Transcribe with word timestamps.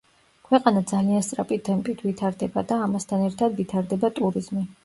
ქვეყანა 0.45 0.81
ძალიან 0.91 1.25
სწრაფი 1.27 1.59
ტემპით 1.69 2.03
ვითარდება 2.07 2.65
და 2.73 2.81
ამასთან 2.89 3.27
ერთად 3.29 3.63
ვითარდება 3.63 4.13
ტურიზმი. 4.21 4.69